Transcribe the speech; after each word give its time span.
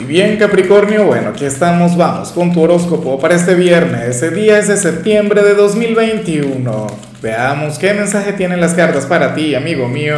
Y 0.00 0.04
bien 0.06 0.36
Capricornio, 0.38 1.04
bueno, 1.04 1.28
aquí 1.28 1.44
estamos, 1.44 1.96
vamos 1.96 2.32
con 2.32 2.52
tu 2.52 2.62
horóscopo 2.62 3.20
para 3.20 3.36
este 3.36 3.54
viernes, 3.54 4.34
día 4.34 4.58
es 4.58 4.66
de 4.66 4.76
septiembre 4.76 5.44
de 5.44 5.54
2021. 5.54 6.86
Veamos 7.22 7.78
qué 7.78 7.94
mensaje 7.94 8.32
tienen 8.32 8.60
las 8.60 8.74
cartas 8.74 9.06
para 9.06 9.36
ti, 9.36 9.54
amigo 9.54 9.86
mío. 9.86 10.16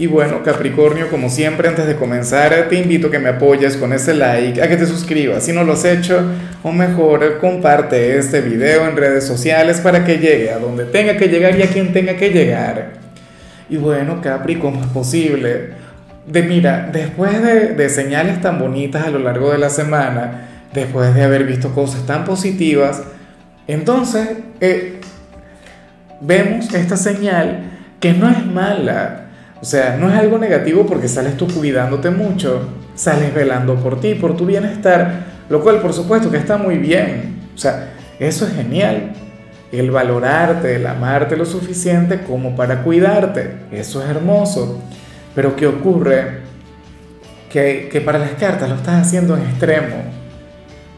Y 0.00 0.08
bueno, 0.08 0.42
Capricornio, 0.42 1.08
como 1.10 1.30
siempre, 1.30 1.68
antes 1.68 1.86
de 1.86 1.94
comenzar, 1.94 2.66
te 2.68 2.74
invito 2.74 3.06
a 3.06 3.10
que 3.12 3.20
me 3.20 3.28
apoyes 3.28 3.76
con 3.76 3.92
ese 3.92 4.14
like, 4.14 4.60
a 4.60 4.68
que 4.68 4.76
te 4.76 4.86
suscribas 4.86 5.44
si 5.44 5.52
no 5.52 5.62
lo 5.62 5.74
has 5.74 5.84
hecho, 5.84 6.20
o 6.64 6.72
mejor, 6.72 7.38
comparte 7.38 8.18
este 8.18 8.40
video 8.40 8.86
en 8.88 8.96
redes 8.96 9.24
sociales 9.24 9.80
para 9.80 10.04
que 10.04 10.18
llegue 10.18 10.50
a 10.50 10.58
donde 10.58 10.86
tenga 10.86 11.16
que 11.16 11.28
llegar 11.28 11.56
y 11.56 11.62
a 11.62 11.68
quien 11.68 11.92
tenga 11.92 12.16
que 12.16 12.30
llegar. 12.30 12.94
Y 13.70 13.76
bueno, 13.76 14.20
Capri, 14.20 14.56
¿cómo 14.56 14.80
es 14.80 14.88
posible? 14.88 15.85
De 16.26 16.42
mira, 16.42 16.90
después 16.92 17.40
de, 17.42 17.88
señales 17.88 18.40
tan 18.40 18.58
bonitas 18.58 19.06
a 19.06 19.10
lo 19.10 19.20
largo 19.20 19.52
de 19.52 19.58
la 19.58 19.70
semana, 19.70 20.48
después 20.74 21.14
de 21.14 21.22
haber 21.22 21.44
visto 21.44 21.72
cosas 21.72 22.04
tan 22.04 22.24
positivas, 22.24 23.02
entonces 23.68 24.28
eh, 24.60 25.00
vemos 26.20 26.72
esta 26.74 26.96
señal 26.96 27.70
que 28.00 28.12
no 28.12 28.28
es 28.28 28.44
mala. 28.44 29.22
O 29.60 29.64
sea, 29.64 29.96
no 29.98 30.08
es 30.08 30.18
algo 30.18 30.38
negativo 30.38 30.84
porque 30.86 31.08
sales 31.08 31.36
tú 31.36 31.46
cuidándote 31.48 32.10
mucho, 32.10 32.68
sales 32.94 33.32
velando 33.32 33.76
por 33.76 34.00
ti, 34.00 34.14
por 34.14 34.36
tu 34.36 34.44
bienestar, 34.44 35.24
lo 35.48 35.62
cual 35.62 35.80
por 35.80 35.92
supuesto 35.92 36.30
que 36.30 36.36
está 36.36 36.56
muy 36.56 36.76
bien. 36.76 37.36
O 37.54 37.58
sea, 37.58 37.92
eso 38.18 38.46
es 38.46 38.54
genial. 38.54 39.12
El 39.72 39.90
valorarte, 39.90 40.76
el 40.76 40.86
amarte 40.86 41.36
lo 41.36 41.44
suficiente 41.44 42.20
como 42.20 42.54
para 42.54 42.82
cuidarte, 42.82 43.56
eso 43.72 44.02
es 44.02 44.08
hermoso. 44.08 44.80
Pero 45.36 45.54
¿qué 45.54 45.66
ocurre? 45.68 46.46
Que, 47.52 47.88
que 47.92 48.00
para 48.00 48.18
las 48.18 48.30
cartas 48.32 48.68
lo 48.68 48.74
estás 48.74 49.06
haciendo 49.06 49.36
en 49.36 49.42
extremo. 49.42 49.96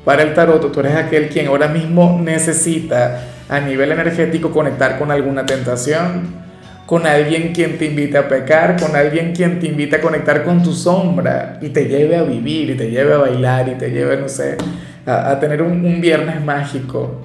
Para 0.05 0.23
el 0.23 0.33
tarot 0.33 0.73
tú 0.73 0.81
eres 0.81 0.95
aquel 0.95 1.29
quien 1.29 1.49
ahora 1.49 1.69
mismo 1.69 2.19
necesita 2.23 3.21
a 3.49 3.61
nivel 3.61 3.93
energético 3.93 4.51
conectar 4.51 4.99
con 4.99 5.11
alguna 5.11 5.45
tentación, 5.45 6.49
con 6.87 7.07
alguien 7.07 7.53
quien 7.53 7.77
te 7.77 7.87
invite 7.87 8.17
a 8.17 8.29
pecar, 8.29 8.81
con 8.81 8.97
alguien 8.97 9.35
quien 9.35 9.59
te 9.61 9.67
invite 9.67 9.97
a 9.97 10.01
conectar 10.01 10.45
con 10.45 10.63
tu 10.63 10.73
sombra 10.73 11.59
y 11.61 11.69
te 11.69 11.87
lleve 11.87 12.17
a 12.17 12.23
vivir 12.23 12.71
y 12.71 12.75
te 12.77 12.91
lleve 12.91 13.15
a 13.15 13.19
bailar 13.19 13.69
y 13.69 13.75
te 13.75 13.91
lleve, 13.91 14.17
no 14.17 14.29
sé, 14.29 14.57
a, 15.05 15.33
a 15.33 15.41
tener 15.41 15.61
un, 15.61 15.85
un 15.85 16.01
viernes 16.01 16.43
mágico, 16.43 17.21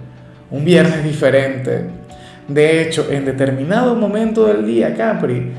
un 0.50 0.66
viernes 0.66 1.04
diferente. 1.04 1.86
De 2.48 2.82
hecho, 2.82 3.08
en 3.10 3.24
determinado 3.24 3.96
momento 3.96 4.48
del 4.48 4.66
día, 4.66 4.94
Capri, 4.96 5.54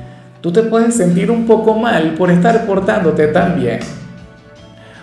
tú 0.45 0.53
te 0.53 0.62
puedes 0.62 0.95
sentir 0.95 1.31
un 1.31 1.47
poco 1.47 1.73
mal 1.73 2.12
por 2.19 2.31
estar 2.31 2.67
portándote 2.67 3.28
tan 3.28 3.59
bien. 3.59 3.78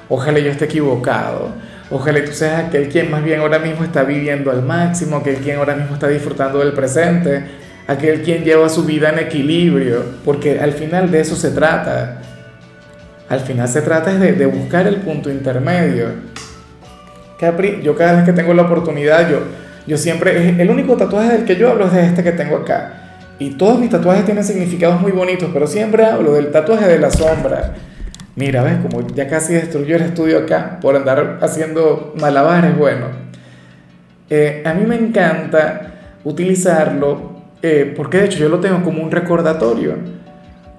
Ojalá 0.08 0.38
yo 0.38 0.52
esté 0.52 0.66
equivocado. 0.66 1.50
Ojalá 1.90 2.24
tú 2.24 2.32
seas 2.32 2.66
aquel 2.66 2.90
quien 2.90 3.10
más 3.10 3.24
bien 3.24 3.40
ahora 3.40 3.58
mismo 3.58 3.84
está 3.84 4.04
viviendo 4.04 4.52
al 4.52 4.62
máximo, 4.62 5.16
aquel 5.16 5.38
quien 5.38 5.58
ahora 5.58 5.74
mismo 5.74 5.96
está 5.96 6.08
disfrutando 6.10 6.60
del 6.60 6.74
presente, 6.74 7.44
aquel 7.88 8.22
quien 8.22 8.44
lleva 8.44 8.70
su 8.70 8.84
vida 8.84 9.10
en 9.10 9.18
equilibrio, 9.18 10.04
porque 10.24 10.60
al 10.60 10.74
final 10.74 11.10
de 11.10 11.22
eso 11.22 11.36
se 11.36 11.50
trata. 11.50 12.22
Al 13.28 13.40
final 13.40 13.68
se 13.68 13.82
trata 13.82 14.14
de, 14.14 14.34
de 14.34 14.46
buscar 14.46 14.86
el 14.86 14.98
punto 14.98 15.32
intermedio. 15.32 16.10
Capri, 17.40 17.82
yo 17.82 17.96
cada 17.96 18.18
vez 18.18 18.26
que 18.26 18.34
tengo 18.34 18.54
la 18.54 18.62
oportunidad, 18.62 19.28
yo, 19.28 19.40
yo 19.88 19.98
siempre, 19.98 20.62
el 20.62 20.70
único 20.70 20.96
tatuaje 20.98 21.32
del 21.32 21.46
que 21.46 21.56
yo 21.56 21.72
hablo 21.72 21.88
es 21.88 21.94
de 21.94 22.06
este 22.06 22.22
que 22.22 22.32
tengo 22.32 22.58
acá. 22.58 23.01
Y 23.42 23.50
todos 23.50 23.80
mis 23.80 23.90
tatuajes 23.90 24.24
tienen 24.24 24.44
significados 24.44 25.02
muy 25.02 25.12
bonitos, 25.12 25.50
pero 25.52 25.66
siempre 25.66 26.06
hablo 26.06 26.34
del 26.34 26.52
tatuaje 26.52 26.88
de 26.88 27.00
la 27.00 27.10
sombra. 27.10 27.74
Mira, 28.36 28.62
ves, 28.62 28.78
como 28.84 29.08
ya 29.16 29.28
casi 29.28 29.56
destruyó 29.56 29.96
el 29.96 30.04
estudio 30.04 30.38
acá 30.38 30.78
por 30.80 30.96
andar 30.96 31.40
haciendo 31.42 32.14
malabares, 32.22 32.78
bueno. 32.78 33.08
Eh, 34.30 34.62
a 34.64 34.76
mí 34.76 34.86
me 34.86 34.96
encanta 34.96 35.92
utilizarlo 36.24 37.32
eh, 37.64 37.92
porque 37.98 38.20
de 38.20 38.26
hecho 38.26 38.38
yo 38.38 38.48
lo 38.48 38.60
tengo 38.60 38.84
como 38.84 39.02
un 39.02 39.10
recordatorio, 39.10 39.96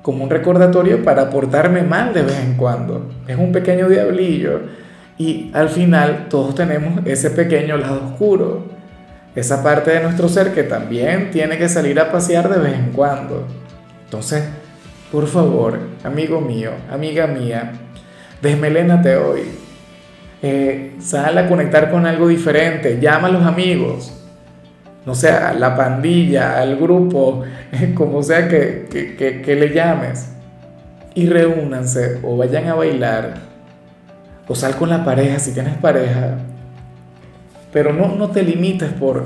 como 0.01 0.23
un 0.23 0.31
recordatorio 0.31 1.03
para 1.03 1.31
portarme 1.31 1.83
mal 1.83 2.15
de 2.15 2.23
vez 2.23 2.39
en 2.45 2.55
cuando. 2.55 3.11
Es 3.27 3.37
un 3.37 3.51
pequeño 3.51 3.89
diablillo 3.89 4.61
y 5.19 5.51
al 5.53 5.69
final 5.69 6.29
todos 6.31 6.55
tenemos 6.55 7.05
ese 7.07 7.31
pequeño 7.31 7.77
lado 7.77 8.05
oscuro 8.05 8.72
esa 9.35 9.63
parte 9.63 9.91
de 9.93 10.01
nuestro 10.01 10.29
ser 10.29 10.53
que 10.53 10.63
también 10.63 11.31
tiene 11.31 11.57
que 11.59 11.69
salir 11.69 11.99
a 11.99 12.13
pasear 12.13 12.49
de 12.49 12.59
vez 12.59 12.75
en 12.75 12.93
cuando. 12.93 13.47
Entonces, 14.05 14.45
por 15.11 15.27
favor, 15.27 15.79
amigo 16.05 16.41
mío, 16.41 16.73
amiga 16.91 17.27
mía, 17.27 17.73
desmelénate 18.41 19.17
hoy. 19.17 19.43
Eh, 20.43 20.97
sal 21.01 21.39
a 21.39 21.49
conectar 21.49 21.91
con 21.91 22.07
algo 22.07 22.29
diferente, 22.29 22.99
llama 23.01 23.29
a 23.29 23.31
los 23.31 23.45
amigos, 23.45 24.13
no 25.07 25.15
sé, 25.15 25.31
a 25.31 25.53
la 25.55 25.77
pandilla, 25.77 26.61
al 26.61 26.77
grupo, 26.77 27.43
como 27.95 28.23
sea 28.23 28.49
que, 28.49 28.87
que, 28.91 29.43
que 29.43 29.55
le 29.55 29.73
llames, 29.73 30.31
y 31.15 31.27
reúnanse 31.29 32.19
o 32.23 32.37
vayan 32.37 32.69
a 32.69 32.75
bailar, 32.75 33.35
o 34.49 34.55
sal 34.55 34.75
con 34.77 34.91
la 34.91 35.05
pareja 35.05 35.39
si 35.39 35.53
tienes 35.53 35.75
pareja, 35.77 36.39
pero 37.73 37.93
no, 37.93 38.15
no 38.15 38.31
te 38.31 38.43
limites 38.43 38.91
por, 38.91 39.25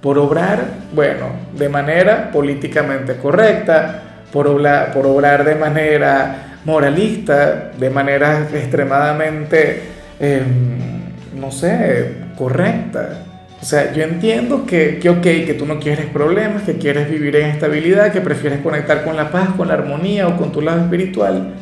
por 0.00 0.18
obrar, 0.18 0.64
bueno, 0.94 1.26
de 1.56 1.68
manera 1.68 2.30
políticamente 2.32 3.16
correcta, 3.16 4.02
por 4.32 4.48
obrar, 4.48 4.92
por 4.92 5.06
obrar 5.06 5.44
de 5.44 5.54
manera 5.54 6.58
moralista, 6.64 7.70
de 7.78 7.90
manera 7.90 8.48
extremadamente, 8.52 9.82
em, 10.18 11.38
no 11.38 11.50
sé, 11.52 12.14
correcta. 12.36 13.24
O 13.60 13.64
sea, 13.64 13.92
yo 13.92 14.02
entiendo 14.02 14.66
que, 14.66 14.98
que, 14.98 15.08
ok, 15.08 15.22
que 15.22 15.54
tú 15.56 15.66
no 15.66 15.78
quieres 15.78 16.06
problemas, 16.06 16.62
que 16.62 16.78
quieres 16.78 17.08
vivir 17.08 17.36
en 17.36 17.50
estabilidad, 17.50 18.10
que 18.10 18.20
prefieres 18.20 18.60
conectar 18.60 19.04
con 19.04 19.16
la 19.16 19.30
paz, 19.30 19.50
con 19.56 19.68
la 19.68 19.74
armonía 19.74 20.26
o 20.26 20.36
con 20.36 20.50
tu 20.50 20.60
lado 20.62 20.80
espiritual, 20.80 21.52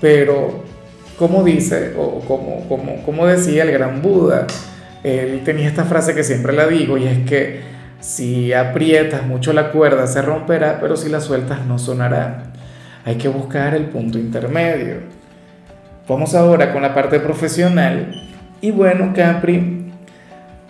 pero 0.00 0.62
como 1.18 1.42
dice, 1.42 1.94
o 1.98 2.20
como, 2.20 2.68
como, 2.68 3.02
como 3.02 3.26
decía 3.26 3.64
el 3.64 3.72
gran 3.72 4.00
Buda, 4.00 4.46
él 5.04 5.42
tenía 5.44 5.68
esta 5.68 5.84
frase 5.84 6.14
que 6.14 6.24
siempre 6.24 6.52
la 6.52 6.66
digo 6.66 6.98
y 6.98 7.06
es 7.06 7.18
que 7.20 7.60
si 8.00 8.52
aprietas 8.52 9.26
mucho 9.26 9.52
la 9.52 9.70
cuerda 9.70 10.06
se 10.06 10.22
romperá, 10.22 10.78
pero 10.80 10.96
si 10.96 11.08
la 11.08 11.20
sueltas 11.20 11.64
no 11.66 11.78
sonará. 11.78 12.44
Hay 13.04 13.16
que 13.16 13.28
buscar 13.28 13.74
el 13.74 13.86
punto 13.86 14.18
intermedio. 14.18 14.96
Vamos 16.08 16.34
ahora 16.34 16.72
con 16.72 16.82
la 16.82 16.94
parte 16.94 17.20
profesional. 17.20 18.12
Y 18.60 18.70
bueno, 18.70 19.12
Capri, 19.14 19.92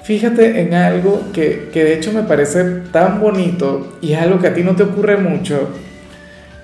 fíjate 0.02 0.60
en 0.60 0.74
algo 0.74 1.22
que, 1.32 1.68
que 1.72 1.84
de 1.84 1.94
hecho 1.94 2.12
me 2.12 2.22
parece 2.22 2.64
tan 2.92 3.20
bonito 3.20 3.98
y 4.00 4.12
es 4.12 4.20
algo 4.20 4.38
que 4.38 4.48
a 4.48 4.54
ti 4.54 4.62
no 4.62 4.74
te 4.74 4.82
ocurre 4.82 5.16
mucho, 5.16 5.70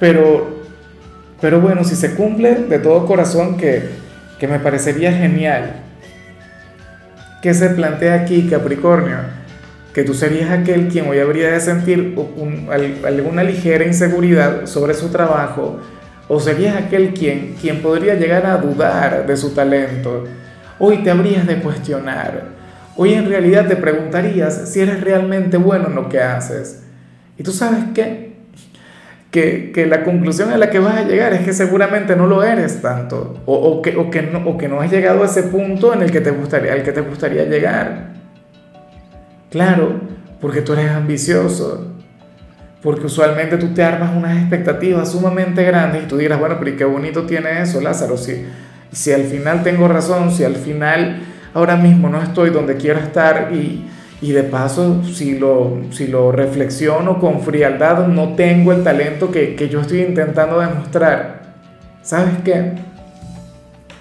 pero, 0.00 0.60
pero 1.40 1.60
bueno, 1.60 1.84
si 1.84 1.94
se 1.94 2.14
cumple 2.14 2.54
de 2.54 2.78
todo 2.78 3.06
corazón 3.06 3.56
que, 3.56 3.82
que 4.38 4.48
me 4.48 4.58
parecería 4.58 5.12
genial 5.12 5.84
¿Qué 7.44 7.52
se 7.52 7.68
plantea 7.68 8.14
aquí, 8.14 8.48
Capricornio? 8.48 9.18
Que 9.92 10.02
tú 10.02 10.14
serías 10.14 10.50
aquel 10.50 10.88
quien 10.88 11.06
hoy 11.08 11.18
habría 11.18 11.50
de 11.50 11.60
sentir 11.60 12.16
alguna 13.04 13.42
ligera 13.44 13.84
inseguridad 13.84 14.64
sobre 14.64 14.94
su 14.94 15.10
trabajo, 15.10 15.78
o 16.26 16.40
serías 16.40 16.74
aquel 16.74 17.12
quien, 17.12 17.54
quien 17.60 17.82
podría 17.82 18.14
llegar 18.14 18.46
a 18.46 18.56
dudar 18.56 19.26
de 19.26 19.36
su 19.36 19.50
talento. 19.50 20.24
Hoy 20.78 21.02
te 21.04 21.10
habrías 21.10 21.46
de 21.46 21.56
cuestionar. 21.56 22.44
Hoy 22.96 23.12
en 23.12 23.28
realidad 23.28 23.68
te 23.68 23.76
preguntarías 23.76 24.70
si 24.70 24.80
eres 24.80 25.02
realmente 25.02 25.58
bueno 25.58 25.88
en 25.88 25.96
lo 25.96 26.08
que 26.08 26.20
haces. 26.20 26.84
¿Y 27.36 27.42
tú 27.42 27.52
sabes 27.52 27.84
qué? 27.94 28.23
Que, 29.34 29.86
la 29.88 30.04
conclusión 30.04 30.52
a 30.52 30.56
la 30.56 30.70
que 30.70 30.78
vas 30.78 30.96
a 30.96 31.02
llegar 31.02 31.32
es 31.32 31.40
que 31.40 31.52
seguramente 31.52 32.14
no 32.14 32.28
lo 32.28 32.44
eres 32.44 32.80
tanto, 32.80 33.40
o, 33.46 33.82
que, 33.82 33.96
o, 33.96 34.08
que, 34.08 34.22
no, 34.22 34.38
o 34.48 34.56
que 34.56 34.68
no 34.68 34.80
has 34.80 34.92
llegado 34.92 35.22
a 35.22 35.26
ese 35.26 35.42
punto 35.42 35.92
en 35.92 36.02
el 36.02 36.12
que 36.12 36.20
te 36.20 36.30
gustaría, 36.30 36.72
al 36.72 36.84
que 36.84 36.92
te 36.92 37.00
gustaría 37.00 37.44
llegar. 37.44 38.12
Claro, 39.50 40.00
porque 40.40 40.60
tú 40.60 40.74
eres 40.74 40.88
ambicioso, 40.90 41.94
porque 42.80 43.06
usualmente 43.06 43.56
tú 43.56 43.74
te 43.74 43.82
armas 43.82 44.16
unas 44.16 44.38
expectativas 44.38 45.10
sumamente 45.10 45.64
grandes 45.64 46.04
y 46.04 46.06
tú 46.06 46.16
dirás, 46.16 46.38
bueno, 46.38 46.56
pero 46.60 46.76
qué 46.76 46.84
bonito 46.84 47.24
tiene 47.24 47.60
eso, 47.60 47.80
Lázaro? 47.80 48.16
Si, 48.16 48.46
si 48.92 49.12
al 49.12 49.24
final 49.24 49.64
tengo 49.64 49.88
razón, 49.88 50.30
si 50.30 50.44
al 50.44 50.54
final 50.54 51.22
ahora 51.54 51.74
mismo 51.74 52.08
no 52.08 52.22
estoy 52.22 52.50
donde 52.50 52.76
quiero 52.76 53.00
estar 53.00 53.50
y, 53.52 53.84
y 54.24 54.32
de 54.32 54.42
paso, 54.42 55.02
si 55.04 55.38
lo, 55.38 55.82
si 55.90 56.06
lo 56.06 56.32
reflexiono 56.32 57.20
con 57.20 57.42
frialdad, 57.42 58.06
no 58.06 58.34
tengo 58.34 58.72
el 58.72 58.82
talento 58.82 59.30
que, 59.30 59.54
que 59.54 59.68
yo 59.68 59.82
estoy 59.82 60.00
intentando 60.00 60.60
demostrar. 60.60 61.42
¿Sabes 62.00 62.32
qué? 62.42 62.72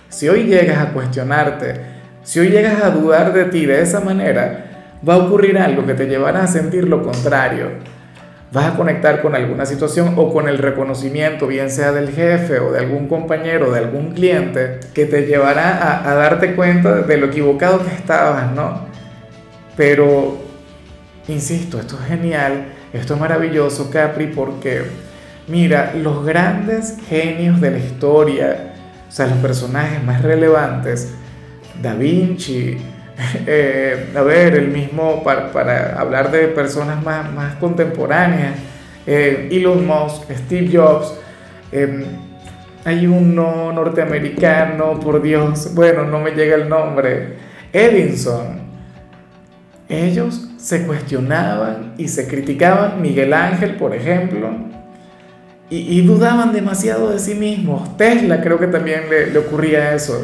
Si 0.08 0.30
hoy 0.30 0.44
llegas 0.44 0.78
a 0.78 0.94
cuestionarte, 0.94 1.74
si 2.24 2.40
hoy 2.40 2.52
llegas 2.52 2.82
a 2.82 2.92
dudar 2.92 3.34
de 3.34 3.44
ti 3.44 3.66
de 3.66 3.82
esa 3.82 4.00
manera, 4.00 4.92
va 5.08 5.16
a 5.16 5.18
ocurrir 5.18 5.58
algo 5.58 5.86
que 5.86 5.94
te 5.94 6.06
llevará 6.06 6.44
a 6.44 6.48
sentir 6.48 6.88
lo 6.88 7.04
contrario. 7.04 7.72
vas 8.54 8.68
a 8.68 8.78
conectar 8.78 9.22
con 9.22 9.36
alguna 9.36 9.66
situación 9.66 10.14
o 10.16 10.32
con 10.32 10.48
el 10.48 10.58
reconocimiento, 10.58 11.48
bien 11.48 11.70
sea 11.70 11.92
del 11.92 12.12
jefe 12.12 12.60
o 12.60 12.72
de 12.72 12.80
algún 12.80 13.10
compañero, 13.10 13.72
de 13.74 13.80
algún 13.80 14.14
cliente, 14.14 14.80
que 14.94 15.06
te 15.06 15.26
llevará 15.26 15.80
a, 15.80 16.10
a 16.10 16.16
darte 16.16 16.56
cuenta 16.56 17.02
de 17.02 17.18
lo 17.18 17.26
equivocado 17.26 17.84
que 17.84 17.94
estabas, 17.94 18.54
¿no? 18.54 18.93
Pero, 19.76 20.38
insisto, 21.28 21.80
esto 21.80 21.98
es 22.02 22.08
genial, 22.08 22.66
esto 22.94 23.16
es 23.16 23.20
maravilloso, 23.20 23.90
Capri, 23.90 24.28
porque, 24.28 24.84
mira, 25.48 25.94
los 25.96 26.26
grandes 26.26 26.98
genios 27.10 27.60
de 27.60 27.72
la 27.72 27.80
historia, 27.80 28.74
o 29.08 29.12
sea, 29.12 29.28
los 29.28 29.38
personajes 29.38 30.04
más 30.04 30.22
relevantes, 30.22 31.14
Da 31.82 31.96
Vinci, 31.96 32.78
eh, 33.48 34.12
a 34.16 34.22
ver, 34.22 34.56
el 34.56 34.68
mismo, 34.68 35.24
para, 35.24 36.00
hablar 36.00 36.32
de 36.32 36.48
personas 36.50 37.04
más, 37.04 37.32
más 37.34 37.56
contemporáneas, 37.56 38.56
eh, 39.08 39.50
Elon 39.52 39.86
Musk, 39.86 40.32
Steve 40.32 40.70
Jobs, 40.72 41.16
eh, 41.72 42.06
hay 42.86 43.08
uno 43.08 43.72
norteamericano, 43.72 45.00
por 45.00 45.22
Dios, 45.22 45.74
bueno, 45.74 46.04
no 46.04 46.20
me 46.20 46.32
llega 46.32 46.56
el 46.56 46.70
nombre, 46.70 47.38
Edison. 47.72 48.63
Ellos 49.94 50.50
se 50.58 50.88
cuestionaban 50.88 51.94
y 51.98 52.08
se 52.08 52.28
criticaban, 52.28 53.02
Miguel 53.02 53.34
Ángel, 53.34 53.76
por 53.76 53.94
ejemplo, 53.94 54.50
y, 55.70 56.02
dudaban 56.02 56.52
demasiado 56.52 57.10
de 57.10 57.20
sí 57.20 57.36
mismos. 57.36 57.98
Tesla 57.98 58.42
creo 58.42 58.60
que 58.60 58.68
también 58.68 59.10
le, 59.10 59.28
le 59.32 59.40
ocurría 59.40 59.96
eso. 59.96 60.24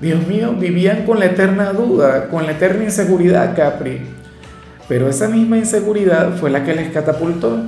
Dios 0.00 0.26
mío, 0.26 0.54
vivían 0.58 1.04
con 1.04 1.18
la 1.18 1.26
eterna 1.26 1.72
duda, 1.72 2.28
con 2.28 2.46
la 2.46 2.52
eterna 2.52 2.84
inseguridad, 2.84 3.56
Capri. 3.56 4.00
Pero 4.88 5.08
esa 5.08 5.28
misma 5.28 5.58
inseguridad 5.58 6.36
fue 6.36 6.50
la 6.50 6.64
que 6.64 6.74
les 6.74 6.90
catapultó. 6.90 7.58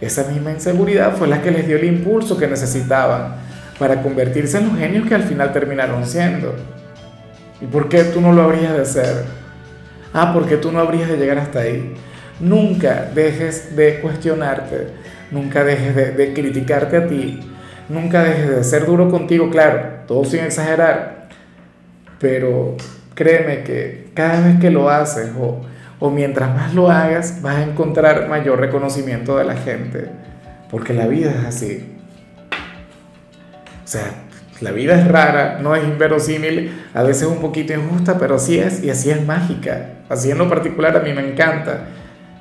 Esa 0.00 0.24
misma 0.24 0.52
inseguridad 0.52 1.16
fue 1.16 1.26
la 1.28 1.42
que 1.42 1.50
les 1.50 1.66
dio 1.66 1.76
el 1.76 1.84
impulso 1.84 2.36
que 2.36 2.46
necesitaban 2.46 3.34
para 3.78 4.02
convertirse 4.02 4.58
en 4.58 4.68
los 4.68 4.78
genios 4.78 5.06
que 5.08 5.14
al 5.14 5.22
final 5.22 5.52
terminaron 5.52 6.06
siendo. 6.06 6.54
¿Y 7.60 7.66
por 7.66 7.88
qué 7.88 8.04
tú 8.04 8.20
no 8.20 8.32
lo 8.32 8.42
habrías 8.42 8.76
de 8.76 8.84
ser? 8.84 9.45
Ah, 10.18 10.32
porque 10.32 10.56
tú 10.56 10.72
no 10.72 10.80
habrías 10.80 11.10
de 11.10 11.18
llegar 11.18 11.36
hasta 11.36 11.58
ahí. 11.58 11.92
Nunca 12.40 13.10
dejes 13.14 13.76
de 13.76 14.00
cuestionarte, 14.00 14.86
nunca 15.30 15.62
dejes 15.62 15.94
de, 15.94 16.32
criticarte 16.32 16.96
a 16.96 17.06
ti, 17.06 17.38
nunca 17.90 18.22
dejes 18.22 18.48
de 18.48 18.64
ser 18.64 18.86
duro 18.86 19.10
contigo, 19.10 19.50
claro, 19.50 20.04
todo 20.06 20.24
sin 20.24 20.40
exagerar, 20.40 21.28
pero 22.18 22.76
créeme 23.14 23.62
que 23.62 24.08
cada 24.14 24.40
vez 24.40 24.58
que 24.58 24.70
lo 24.70 24.88
haces 24.88 25.32
o, 25.38 25.60
o 25.98 26.10
mientras 26.10 26.54
más 26.54 26.72
lo 26.72 26.90
hagas, 26.90 27.42
vas 27.42 27.56
a 27.56 27.62
encontrar 27.64 28.26
mayor 28.26 28.58
reconocimiento 28.58 29.36
de 29.36 29.44
la 29.44 29.56
gente, 29.56 30.08
porque 30.70 30.94
la 30.94 31.06
vida 31.06 31.30
es 31.30 31.44
así. 31.44 31.92
O 33.84 33.86
sea, 33.86 34.25
la 34.60 34.70
vida 34.70 34.98
es 34.98 35.06
rara, 35.06 35.58
no 35.60 35.74
es 35.74 35.84
inverosímil, 35.84 36.72
a 36.94 37.02
veces 37.02 37.28
un 37.28 37.40
poquito 37.40 37.74
injusta, 37.74 38.18
pero 38.18 38.36
así 38.36 38.58
es 38.58 38.82
y 38.82 38.90
así 38.90 39.10
es 39.10 39.24
mágica. 39.24 39.90
Así 40.08 40.30
en 40.30 40.38
lo 40.38 40.48
particular 40.48 40.96
a 40.96 41.00
mí 41.00 41.12
me 41.12 41.28
encanta. 41.28 41.86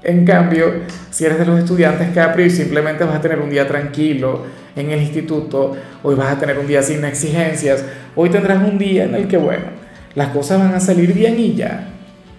En 0.03 0.23
cambio, 0.23 0.71
si 1.09 1.25
eres 1.25 1.39
de 1.39 1.45
los 1.45 1.59
estudiantes 1.59 2.09
Capri, 2.13 2.49
simplemente 2.49 3.03
vas 3.03 3.15
a 3.15 3.21
tener 3.21 3.39
un 3.39 3.49
día 3.49 3.67
tranquilo 3.67 4.43
en 4.75 4.91
el 4.91 5.01
instituto, 5.01 5.75
hoy 6.03 6.15
vas 6.15 6.31
a 6.31 6.39
tener 6.39 6.59
un 6.59 6.67
día 6.67 6.83
sin 6.83 7.03
exigencias, 7.03 7.83
hoy 8.15 8.29
tendrás 8.29 8.61
un 8.61 8.77
día 8.77 9.05
en 9.05 9.15
el 9.15 9.27
que, 9.27 9.37
bueno, 9.37 9.65
las 10.13 10.29
cosas 10.29 10.59
van 10.59 10.73
a 10.73 10.79
salir 10.79 11.13
bien 11.13 11.39
y 11.39 11.55
ya. 11.55 11.89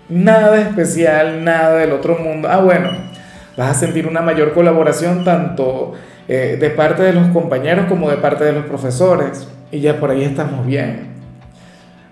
Nada 0.09 0.61
especial, 0.61 1.43
nada 1.45 1.77
del 1.77 1.93
otro 1.93 2.17
mundo. 2.19 2.49
Ah, 2.51 2.61
bueno, 2.61 2.91
vas 3.57 3.77
a 3.77 3.81
sentir 3.81 4.07
una 4.07 4.23
mayor 4.23 4.55
colaboración 4.55 5.25
tanto 5.25 5.95
eh, 6.29 6.57
de 6.61 6.71
parte 6.71 7.03
de 7.03 7.13
los 7.13 7.29
compañeros 7.29 7.87
como 7.87 8.09
de 8.09 8.17
parte 8.17 8.45
de 8.45 8.53
los 8.53 8.65
profesores. 8.67 9.49
Y 9.77 9.81
ya 9.81 10.01
por 10.01 10.11
ahí 10.11 10.25
estamos 10.25 10.67
bien. 10.67 11.01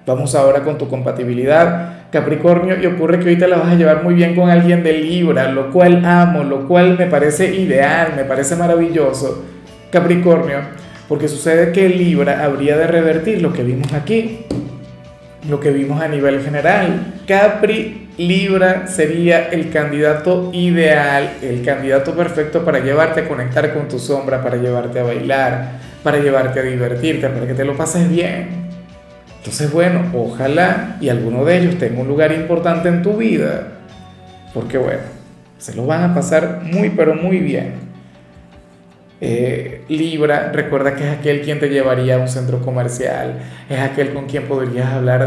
Vamos 0.07 0.35
ahora 0.35 0.63
con 0.63 0.77
tu 0.77 0.87
compatibilidad, 0.87 2.11
Capricornio, 2.13 2.79
y 2.79 2.85
ocurre 2.85 3.19
que 3.19 3.31
hoy 3.31 3.39
te 3.39 3.49
la 3.49 3.57
vas 3.57 3.73
a 3.73 3.75
llevar 3.75 4.03
muy 4.05 4.13
bien 4.13 4.35
con 4.35 4.51
alguien 4.51 4.83
de 4.83 4.93
Libra, 4.93 5.51
lo 5.51 5.71
cual 5.71 6.05
amo, 6.05 6.45
lo 6.45 6.69
cual 6.69 6.99
me 6.99 7.07
parece 7.07 7.55
ideal, 7.55 8.13
me 8.17 8.25
parece 8.25 8.55
maravilloso, 8.55 9.47
Capricornio, 9.91 10.59
porque 11.09 11.27
sucede 11.27 11.73
que 11.73 11.89
Libra 11.89 12.45
habría 12.45 12.77
de 12.77 12.87
revertir 12.87 13.41
lo 13.41 13.51
que 13.51 13.63
vimos 13.63 13.95
aquí, 13.95 14.41
lo 15.49 15.59
que 15.59 15.71
vimos 15.71 16.03
a 16.03 16.09
nivel 16.09 16.43
general. 16.43 17.15
Capri 17.27 18.04
Libra 18.17 18.87
sería 18.87 19.49
el 19.49 19.71
candidato 19.71 20.51
ideal, 20.53 21.33
el 21.43 21.65
candidato 21.65 22.15
perfecto 22.15 22.65
para 22.65 22.79
llevarte 22.79 23.23
a 23.23 23.29
conectar 23.29 23.75
con 23.75 23.89
tu 23.89 23.99
sombra, 23.99 24.41
para 24.41 24.57
llevarte 24.57 25.01
a 25.01 25.03
bailar, 25.03 25.73
para 26.05 26.19
llevarte 26.19 26.61
a 26.61 26.63
divertirte, 26.63 27.29
para 27.29 27.47
que 27.47 27.55
te 27.55 27.65
lo 27.65 27.77
pases 27.77 28.09
bien. 28.09 28.69
Entonces, 29.39 29.73
bueno, 29.73 30.13
ojalá 30.15 30.97
y 31.01 31.09
alguno 31.09 31.45
de 31.45 31.59
ellos 31.59 31.79
tenga 31.79 32.01
un 32.01 32.09
lugar 32.09 32.31
importante 32.33 32.89
en 32.89 33.03
tu 33.03 33.17
vida, 33.17 33.73
porque 34.55 34.79
bueno, 34.79 35.03
se 35.59 35.75
lo 35.75 35.85
van 35.85 36.11
a 36.11 36.15
pasar 36.15 36.61
muy, 36.63 36.91
pero 36.91 37.15
muy 37.17 37.39
bien. 37.39 37.84
Eh, 39.27 39.81
Libra, 39.89 40.53
recuerda 40.53 40.95
que 40.95 41.03
es 41.03 41.19
aquel 41.19 41.41
quien 41.41 41.59
te 41.59 41.71
llevaría 41.71 42.17
a 42.17 42.19
un 42.19 42.29
centro 42.29 42.61
comercial, 42.61 43.39
es 43.71 43.81
aquel 43.81 44.13
con 44.13 44.27
quien 44.27 44.43
podrías 44.43 44.93
hablar 44.93 45.25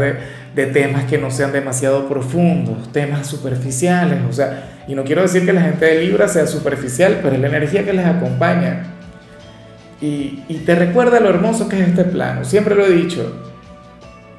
de, 0.54 0.66
temas 0.66 1.04
que 1.06 1.18
no 1.18 1.32
sean 1.32 1.50
demasiado 1.50 2.08
profundos, 2.08 2.92
temas 2.92 3.26
superficiales, 3.26 4.20
o 4.28 4.32
sea, 4.32 4.84
y 4.86 4.94
no 4.94 5.02
quiero 5.02 5.22
decir 5.22 5.44
que 5.44 5.52
la 5.52 5.62
gente 5.62 5.84
de 5.86 6.04
Libra 6.04 6.28
sea 6.28 6.46
superficial, 6.46 7.18
pero 7.24 7.36
la 7.38 7.48
energía 7.48 7.84
que 7.84 7.92
les 7.92 8.06
acompaña. 8.06 8.84
Y 10.00 10.62
te 10.64 10.76
recuerda 10.76 11.18
lo 11.18 11.28
hermoso 11.28 11.68
que 11.68 11.80
es 11.80 11.88
este 11.88 12.04
plano, 12.04 12.44
siempre 12.44 12.76
lo 12.76 12.86
he 12.86 12.90
dicho, 12.92 13.32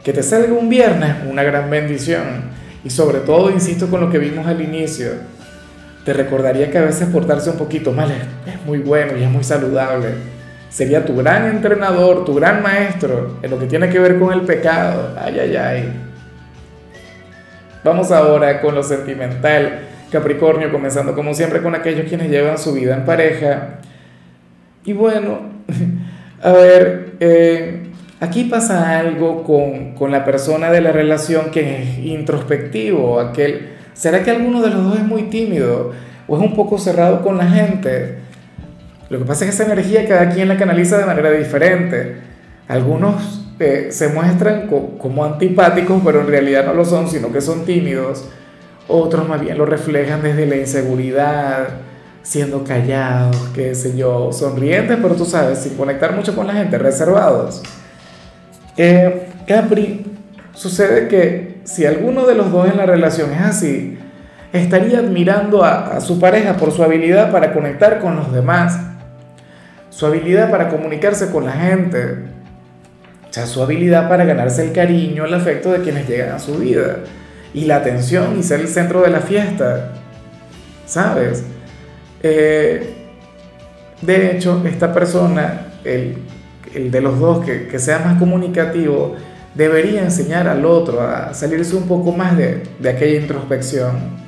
que 0.05 0.13
te 0.13 0.23
salga 0.23 0.53
un 0.53 0.69
viernes, 0.69 1.15
una 1.29 1.43
gran 1.43 1.69
bendición. 1.69 2.59
Y 2.85 2.89
sobre 2.89 3.19
todo, 3.19 3.51
insisto 3.51 3.89
con 3.89 3.99
lo 3.99 4.09
que 4.09 4.19
vimos 4.19 4.47
al 4.47 4.61
inicio, 4.61 5.11
te 6.05 6.13
recordaría 6.13 6.71
que 6.71 6.77
a 6.77 6.83
veces 6.83 7.07
portarse 7.09 7.49
un 7.49 7.57
poquito 7.57 7.91
mal 7.91 8.11
es, 8.11 8.65
muy 8.65 8.79
bueno 8.79 9.17
y 9.17 9.23
es 9.23 9.29
muy 9.29 9.43
saludable. 9.43 10.07
Sería 10.69 11.05
tu 11.05 11.15
gran 11.15 11.47
entrenador, 11.47 12.25
tu 12.25 12.35
gran 12.35 12.61
maestro 12.61 13.37
en 13.41 13.51
lo 13.51 13.59
que 13.59 13.65
tiene 13.65 13.89
que 13.89 13.99
ver 13.99 14.19
con 14.19 14.33
el 14.33 14.41
pecado. 14.41 15.15
Ay, 15.19 15.39
ay, 15.39 15.55
ay. 15.55 15.93
Vamos 17.83 18.11
ahora 18.11 18.61
con 18.61 18.75
lo 18.75 18.83
sentimental. 18.83 19.87
Capricornio, 20.11 20.71
comenzando 20.71 21.13
como 21.13 21.33
siempre 21.33 21.61
con 21.61 21.75
aquellos 21.75 22.07
quienes 22.07 22.29
llevan 22.29 22.57
su 22.57 22.73
vida 22.73 22.95
en 22.95 23.05
pareja. 23.05 23.79
Y 24.85 24.93
bueno, 24.93 25.39
a 26.41 26.51
ver, 26.51 27.13
eh, 27.19 27.89
Aquí 28.21 28.43
pasa 28.43 28.99
algo 28.99 29.43
con, 29.45 29.95
con, 29.95 30.11
la 30.11 30.25
persona 30.25 30.69
de 30.71 30.81
la 30.81 30.91
relación 30.91 31.51
que 31.51 31.81
es 31.81 31.99
introspectivo, 31.99 33.17
aquel, 33.21 33.69
¿será 33.99 34.23
que 34.23 34.31
alguno 34.31 34.61
de 34.61 34.69
los 34.69 34.81
dos 34.81 34.95
es 34.95 35.03
muy 35.03 35.23
tímido 35.23 35.91
o 36.25 36.37
es 36.37 36.41
un 36.41 36.55
poco 36.55 36.77
cerrado 36.77 37.21
con 37.21 37.37
la 37.37 37.47
gente? 37.47 38.19
Lo 39.09 39.19
que 39.19 39.25
pasa 39.25 39.43
es 39.43 39.51
que 39.51 39.63
esa 39.63 39.73
energía 39.73 40.07
cada 40.07 40.29
quien 40.29 40.47
la 40.47 40.57
canaliza 40.57 40.97
de 40.97 41.05
manera 41.05 41.31
diferente. 41.31 42.15
Algunos 42.69 43.45
eh, 43.59 43.89
se 43.91 44.07
muestran 44.07 44.67
co 44.67 44.97
como 44.97 45.25
antipáticos, 45.25 46.01
pero 46.05 46.21
en 46.21 46.27
realidad 46.27 46.65
no 46.65 46.73
lo 46.73 46.85
son, 46.85 47.09
sino 47.09 47.31
que 47.33 47.41
son 47.41 47.65
tímidos. 47.65 48.23
Otros 48.87 49.27
más 49.27 49.41
bien 49.41 49.57
lo 49.57 49.65
reflejan 49.65 50.23
desde 50.23 50.45
la 50.45 50.55
inseguridad, 50.55 51.67
siendo 52.23 52.63
callados, 52.63 53.49
qué 53.53 53.75
sé 53.75 53.97
yo, 53.97 54.31
sonrientes, 54.31 54.97
pero 55.01 55.15
tú 55.15 55.25
sabes, 55.25 55.59
sin 55.59 55.75
conectar 55.75 56.15
mucho 56.15 56.33
con 56.35 56.47
la 56.47 56.53
gente, 56.53 56.77
reservados. 56.77 57.61
Eh, 58.77 59.27
Capri, 59.45 60.05
sucede 60.53 61.09
que 61.09 61.58
si 61.69 61.85
alguno 61.85 62.25
de 62.25 62.33
los 62.33 62.51
dos 62.51 62.67
en 62.67 62.77
la 62.77 62.87
relación 62.87 63.31
es 63.31 63.41
así, 63.41 63.97
estaría 64.51 64.99
admirando 64.99 65.63
a, 65.63 66.01
su 66.01 66.19
pareja 66.19 66.57
por 66.57 66.71
su 66.71 66.83
habilidad 66.83 67.31
para 67.31 67.53
conectar 67.53 67.99
con 67.99 68.15
los 68.15 68.33
demás, 68.33 68.79
su 69.91 70.07
habilidad 70.07 70.49
para 70.49 70.69
comunicarse 70.69 71.29
con 71.29 71.45
la 71.45 71.51
gente, 71.51 72.25
o 73.29 73.45
su 73.45 73.61
habilidad 73.61 74.09
para 74.09 74.25
ganarse 74.25 74.63
el 74.63 74.73
cariño, 74.73 75.25
el 75.25 75.33
afecto 75.35 75.71
de 75.71 75.81
quienes 75.81 76.09
llegan 76.09 76.33
a 76.33 76.39
su 76.39 76.55
vida, 76.55 76.97
y 77.53 77.65
la 77.65 77.75
atención 77.75 78.39
y 78.39 78.43
ser 78.43 78.61
el 78.61 78.67
centro 78.67 79.01
de 79.03 79.11
la 79.11 79.19
fiesta, 79.19 79.91
¿sabes? 80.87 81.43
Eh, 82.23 82.95
de 84.01 84.31
hecho, 84.31 84.63
esta 84.65 84.91
persona, 84.91 85.67
el 85.83 86.17
de 86.73 87.01
los 87.01 87.19
dos 87.19 87.45
que, 87.45 87.77
sea 87.77 87.99
más 87.99 88.17
comunicativo, 88.17 89.15
debería 89.55 90.01
enseñar 90.01 90.47
al 90.47 90.65
otro 90.65 91.01
a 91.01 91.33
salirse 91.33 91.75
un 91.75 91.87
poco 91.87 92.11
más 92.11 92.37
de, 92.37 92.63
de 92.79 92.89
aquella 92.89 93.19
introspección. 93.19 94.19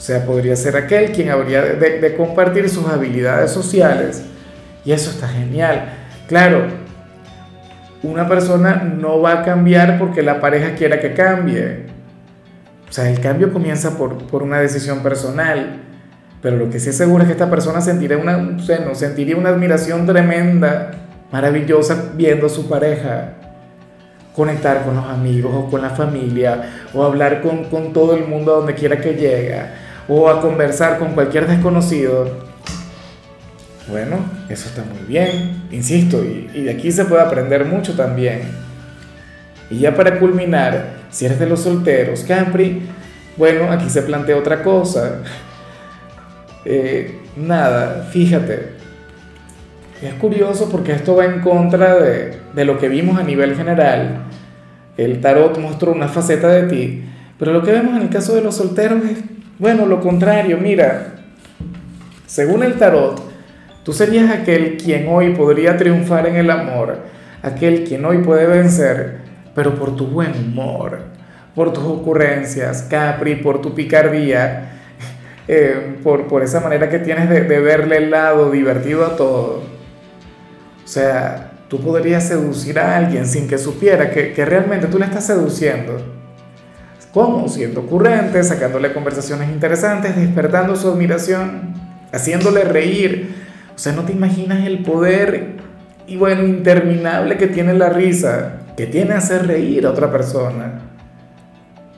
O 0.00 0.02
sea, 0.02 0.24
podría 0.24 0.56
ser 0.56 0.76
aquel 0.76 1.12
quien 1.12 1.28
habría 1.28 1.60
de, 1.60 2.16
compartir 2.16 2.70
sus 2.70 2.86
habilidades 2.86 3.50
sociales. 3.50 4.22
Y 4.82 4.92
eso 4.92 5.10
está 5.10 5.28
genial. 5.28 5.92
Claro, 6.26 6.68
una 8.02 8.26
persona 8.26 8.76
no 8.76 9.20
va 9.20 9.40
a 9.40 9.44
cambiar 9.44 9.98
porque 9.98 10.22
la 10.22 10.40
pareja 10.40 10.74
quiera 10.74 11.00
que 11.00 11.12
cambie. 11.12 11.84
O 12.88 12.92
sea, 12.92 13.10
el 13.10 13.20
cambio 13.20 13.52
comienza 13.52 13.98
por, 13.98 14.26
por 14.26 14.42
una 14.42 14.58
decisión 14.58 15.02
personal. 15.02 15.82
Pero 16.40 16.56
lo 16.56 16.70
que 16.70 16.80
sí 16.80 16.88
es 16.88 16.96
seguro 16.96 17.24
es 17.24 17.26
que 17.26 17.32
esta 17.32 17.50
persona 17.50 17.82
sentiría 17.82 18.16
una, 18.16 18.38
no, 18.38 18.94
sentiría 18.94 19.36
una 19.36 19.50
admiración 19.50 20.06
tremenda, 20.06 20.92
maravillosa, 21.30 22.12
viendo 22.16 22.46
a 22.46 22.48
su 22.48 22.70
pareja 22.70 23.34
conectar 24.40 24.84
con 24.84 24.96
los 24.96 25.04
amigos 25.04 25.52
o 25.54 25.70
con 25.70 25.82
la 25.82 25.90
familia, 25.90 26.86
o 26.94 27.04
hablar 27.04 27.42
con, 27.42 27.64
con 27.64 27.92
todo 27.92 28.16
el 28.16 28.26
mundo 28.26 28.54
a 28.54 28.56
donde 28.56 28.74
quiera 28.74 28.98
que 28.98 29.12
llegue, 29.12 29.60
o 30.08 30.30
a 30.30 30.40
conversar 30.40 30.98
con 30.98 31.12
cualquier 31.12 31.46
desconocido. 31.46 32.48
Bueno, 33.86 34.16
eso 34.48 34.66
está 34.70 34.82
muy 34.82 35.06
bien, 35.06 35.64
insisto, 35.70 36.24
y, 36.24 36.50
y 36.54 36.62
de 36.62 36.70
aquí 36.70 36.90
se 36.90 37.04
puede 37.04 37.20
aprender 37.20 37.66
mucho 37.66 37.94
también. 37.94 38.40
Y 39.68 39.80
ya 39.80 39.94
para 39.94 40.18
culminar, 40.18 41.00
si 41.10 41.26
eres 41.26 41.38
de 41.38 41.44
los 41.44 41.60
solteros, 41.60 42.22
Capri, 42.22 42.80
bueno, 43.36 43.70
aquí 43.70 43.90
se 43.90 44.00
plantea 44.00 44.38
otra 44.38 44.62
cosa. 44.62 45.18
Eh, 46.64 47.20
nada, 47.36 48.08
fíjate, 48.10 48.80
es 50.00 50.14
curioso 50.14 50.70
porque 50.70 50.92
esto 50.92 51.14
va 51.14 51.26
en 51.26 51.40
contra 51.40 51.94
de, 51.96 52.38
de, 52.54 52.64
lo 52.64 52.78
que 52.78 52.88
vimos 52.88 53.18
a 53.18 53.22
nivel 53.22 53.54
general. 53.54 54.29
El 54.96 55.20
tarot 55.20 55.58
mostró 55.58 55.92
una 55.92 56.08
faceta 56.08 56.48
de 56.48 56.64
ti, 56.64 57.04
pero 57.38 57.52
lo 57.52 57.62
que 57.62 57.72
vemos 57.72 57.96
en 57.96 58.02
el 58.02 58.10
caso 58.10 58.34
de 58.34 58.42
los 58.42 58.56
solteros 58.56 59.04
es, 59.04 59.18
bueno, 59.58 59.86
lo 59.86 60.00
contrario. 60.00 60.58
Mira, 60.58 61.14
según 62.26 62.62
el 62.62 62.74
tarot, 62.74 63.20
tú 63.82 63.92
serías 63.92 64.30
aquel 64.30 64.76
quien 64.76 65.08
hoy 65.08 65.34
podría 65.34 65.76
triunfar 65.76 66.26
en 66.26 66.36
el 66.36 66.50
amor, 66.50 66.98
aquel 67.42 67.84
quien 67.84 68.04
hoy 68.04 68.18
puede 68.18 68.46
vencer, 68.46 69.18
pero 69.54 69.74
por 69.74 69.96
tu 69.96 70.06
buen 70.06 70.32
humor, 70.32 70.98
por 71.54 71.72
tus 71.72 71.84
ocurrencias, 71.84 72.82
Capri, 72.82 73.36
por 73.36 73.60
tu 73.60 73.74
picardía 73.74 74.72
eh, 75.48 75.96
por, 76.02 76.26
por, 76.28 76.42
esa 76.42 76.60
manera 76.60 76.88
que 76.88 76.98
tienes 76.98 77.28
de, 77.28 77.40
de, 77.42 77.60
verle 77.60 77.96
el 77.96 78.10
lado 78.10 78.50
divertido 78.50 79.04
a 79.04 79.16
todo. 79.16 79.62
O 80.84 80.88
sea, 80.88 81.49
tú 81.70 81.80
podrías 81.80 82.26
seducir 82.26 82.80
a 82.80 82.96
alguien 82.96 83.26
sin 83.26 83.46
que 83.46 83.56
supiera 83.56 84.10
que, 84.10 84.32
que 84.32 84.44
realmente 84.44 84.88
tú 84.88 84.98
le 84.98 85.04
estás 85.04 85.24
seduciendo. 85.24 85.98
¿Cómo? 87.12 87.48
Siendo 87.48 87.82
ocurrente, 87.82 88.42
sacándole 88.42 88.92
conversaciones 88.92 89.48
interesantes, 89.48 90.16
despertando 90.16 90.74
su 90.74 90.90
admiración, 90.90 91.74
haciéndole 92.12 92.64
reír. 92.64 93.36
O 93.74 93.78
sea, 93.78 93.92
no 93.92 94.02
te 94.02 94.12
imaginas 94.12 94.66
el 94.66 94.80
poder 94.80 95.60
y 96.08 96.16
bueno, 96.16 96.44
interminable 96.44 97.36
que 97.36 97.46
tiene 97.46 97.72
la 97.72 97.88
risa, 97.88 98.62
que 98.76 98.86
tiene 98.86 99.14
hacer 99.14 99.46
reír 99.46 99.86
a 99.86 99.90
otra 99.90 100.10
persona. 100.10 100.80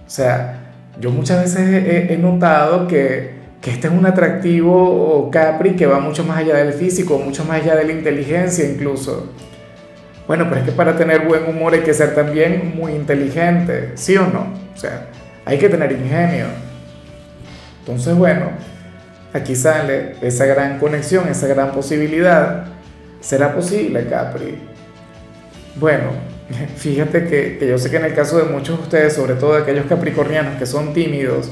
O 0.07 0.11
sea, 0.11 0.61
yo 1.01 1.11
muchas 1.11 1.43
veces 1.43 2.11
he, 2.11 2.19
notado 2.19 2.87
que, 2.87 3.37
que 3.63 3.71
este 3.71 3.89
es 3.89 3.93
un 3.95 4.05
atractivo 4.05 5.31
Capri 5.33 5.77
que 5.77 5.87
va 5.87 5.99
mucho 5.99 6.25
más 6.25 6.39
allá 6.39 6.57
del 6.57 6.75
físico, 6.75 7.19
mucho 7.19 7.47
más 7.47 7.63
allá 7.63 7.75
de 7.77 7.85
la 7.85 7.93
inteligencia 7.93 8.69
incluso. 8.69 9.33
Bueno, 10.33 10.47
pero 10.49 10.63
es 10.63 10.67
que 10.67 10.73
para 10.73 10.97
tener 10.97 11.27
buen 11.27 11.45
humor 11.45 11.75
hay 11.75 11.81
que 11.81 11.93
ser 11.93 12.15
también 12.15 12.73
muy 12.75 12.93
inteligente, 12.93 13.91
¿sí 13.97 14.17
o 14.17 14.27
no? 14.29 14.47
O 14.75 14.79
sea, 14.79 15.09
hay 15.45 15.59
que 15.59 15.69
tener 15.69 15.93
ingenio. 15.93 16.47
Entonces, 17.81 18.15
bueno, 18.15 18.47
aquí 19.35 19.55
sale 19.55 20.15
esa 20.23 20.47
gran 20.47 20.79
conexión, 20.79 21.29
esa 21.29 21.47
gran 21.49 21.73
posibilidad. 21.73 22.65
¿Será 23.21 23.55
posible, 23.55 24.07
Capri? 24.07 24.59
Bueno, 25.77 26.13
fíjate 26.77 27.27
que, 27.27 27.59
que 27.59 27.69
yo 27.69 27.77
sé 27.77 27.91
que 27.91 27.99
en 27.99 28.07
el 28.07 28.15
caso 28.15 28.39
de 28.39 28.45
muchos 28.45 28.79
de 28.79 28.85
ustedes, 28.85 29.13
sobre 29.13 29.35
todo 29.35 29.57
de 29.57 29.65
aquellos 29.65 29.85
capricornianos 29.85 30.57
que 30.57 30.65
son 30.65 30.95
tímidos, 30.95 31.51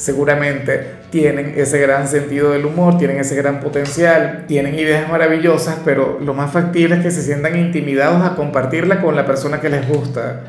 seguramente 0.00 0.94
tienen 1.10 1.52
ese 1.58 1.78
gran 1.78 2.08
sentido 2.08 2.52
del 2.52 2.64
humor, 2.64 2.96
tienen 2.96 3.18
ese 3.18 3.36
gran 3.36 3.60
potencial, 3.60 4.44
tienen 4.48 4.74
ideas 4.74 5.10
maravillosas, 5.10 5.76
pero 5.84 6.18
lo 6.24 6.32
más 6.32 6.50
factible 6.52 6.96
es 6.96 7.02
que 7.02 7.10
se 7.10 7.20
sientan 7.20 7.58
intimidados 7.58 8.24
a 8.24 8.34
compartirla 8.34 9.02
con 9.02 9.14
la 9.14 9.26
persona 9.26 9.60
que 9.60 9.68
les 9.68 9.86
gusta. 9.86 10.40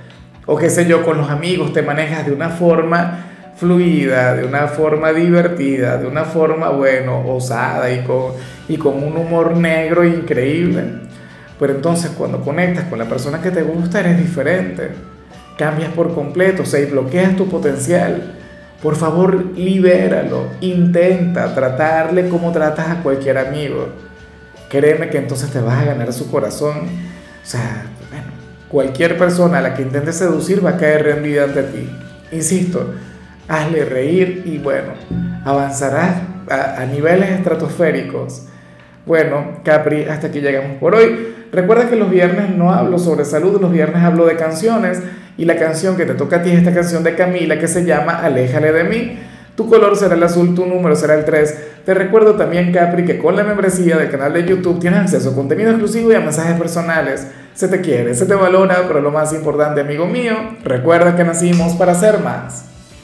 O 0.46 0.56
qué 0.56 0.70
sé 0.70 0.86
yo, 0.86 1.04
con 1.04 1.18
los 1.18 1.30
amigos 1.30 1.74
te 1.74 1.82
manejas 1.82 2.26
de 2.26 2.32
una 2.32 2.50
forma 2.50 3.26
fluida, 3.58 4.36
de 4.36 4.46
una 4.46 4.70
forma 4.70 5.12
divertida, 5.12 5.98
de 5.98 6.08
una 6.08 6.24
forma, 6.24 6.70
bueno, 6.70 7.22
osada 7.28 7.92
y 7.92 8.06
con, 8.06 8.32
y 8.70 8.78
con 8.78 9.04
un 9.04 9.18
humor 9.18 9.58
negro 9.58 10.06
increíble. 10.06 10.84
Pero 11.60 11.74
entonces 11.74 12.12
cuando 12.12 12.40
conectas 12.40 12.86
con 12.86 13.00
la 13.00 13.06
persona 13.06 13.42
que 13.42 13.52
te 13.52 13.64
gusta 13.64 14.00
eres 14.00 14.18
diferente. 14.18 14.92
Cambias 15.58 15.92
por 15.92 16.16
completo, 16.16 16.64
o 16.64 16.66
sea, 16.66 16.80
y 16.80 16.86
bloqueas 16.86 17.36
tu 17.36 17.50
potencial 17.50 18.38
por 18.82 18.96
favor, 18.96 19.46
libéralo. 19.56 20.48
Intenta 20.62 21.54
tratarle 21.54 22.30
como 22.30 22.52
tratas 22.52 22.90
a 22.90 23.04
cualquier 23.04 23.38
amigo. 23.38 23.90
Créeme 24.70 25.10
que 25.10 25.20
entonces 25.20 25.52
te 25.52 25.60
vas 25.60 25.80
a 25.80 25.86
ganar 25.86 26.12
su 26.14 26.32
corazón. 26.32 26.78
O 27.44 27.46
sea, 27.46 27.86
cualquier 28.70 29.18
persona 29.18 29.60
a 29.60 29.62
la 29.62 29.76
que 29.76 29.84
intentes 29.84 30.16
seducir 30.16 30.66
va 30.66 30.72
a 30.72 30.78
caer 30.78 31.04
rendida 31.04 31.44
ante 31.44 31.64
ti. 31.64 31.90
Insisto, 32.32 32.94
hazle 33.48 33.86
reír 33.86 34.44
y 34.46 34.58
bueno, 34.58 34.94
avanzarás 35.46 36.22
a, 36.50 36.82
a 36.82 36.86
niveles 36.86 37.30
estratosféricos. 37.30 38.48
Bueno, 39.06 39.60
Capri, 39.64 40.06
hasta 40.06 40.28
aquí 40.28 40.42
llegamos 40.42 40.78
por 40.80 40.96
hoy. 40.96 41.36
Recuerda 41.52 41.90
que 41.90 41.98
los 41.98 42.10
viernes 42.10 42.50
no 42.56 42.72
hablo 42.72 42.98
sobre 42.98 43.26
salud, 43.26 43.60
los 43.62 43.72
viernes 43.72 44.02
hablo 44.04 44.26
de 44.26 44.38
canciones 44.38 45.04
y 45.42 45.46
la 45.46 45.56
canción 45.56 45.98
que 45.98 46.06
te 46.06 46.14
toca 46.14 46.36
a 46.36 46.44
ti 46.44 46.52
es 46.52 46.60
esta 46.60 46.72
canción 46.72 47.04
de 47.04 47.16
Camila 47.16 47.58
que 47.58 47.68
se 47.68 47.84
llama 47.84 48.20
Aléjale 48.20 48.72
de 48.72 48.84
mí. 48.84 49.18
Tu 49.56 49.68
color 49.68 49.98
será 49.98 50.14
el 50.14 50.22
azul, 50.22 50.54
tu 50.54 50.68
número 50.68 50.96
será 50.96 51.16
el 51.16 51.26
3. 51.26 51.82
Te 51.84 51.96
recuerdo 51.96 52.36
también, 52.36 52.72
Capri, 52.72 53.06
que 53.06 53.18
con 53.18 53.36
la 53.36 53.44
membresía 53.44 53.98
del 53.98 54.12
canal 54.12 54.34
de 54.34 54.46
YouTube 54.46 54.80
tienes 54.80 55.00
acceso 55.00 55.32
a 55.32 55.36
contenido 55.36 55.72
exclusivo 55.72 56.12
y 56.12 56.16
a 56.16 56.20
mensajes 56.20 56.60
personales. 56.60 57.26
Se 57.56 57.68
te 57.68 57.82
quiere, 57.82 58.14
se 58.14 58.28
te 58.28 58.36
valora, 58.36 58.84
pero 58.88 59.02
lo 59.02 59.10
más 59.10 59.34
importante, 59.34 59.82
amigo 59.82 60.06
mío, 60.06 60.36
recuerda 60.64 61.16
que 61.16 61.24
nacimos 61.24 61.74
para 61.74 61.96
ser 61.96 62.20
más. 62.20 62.71